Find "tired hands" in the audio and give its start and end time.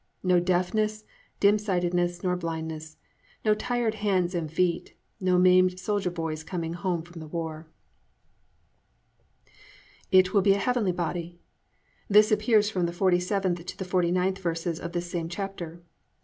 3.53-4.33